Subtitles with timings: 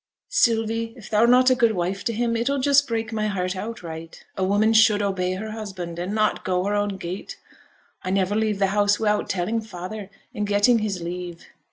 [0.29, 4.25] 'Sylvie, if thou're not a good wife to him, it'll just break my heart outright.
[4.35, 7.37] A woman should obey her husband, and not go her own gait.
[8.03, 11.45] I never leave the house wi'out telling father, and getting his leave.'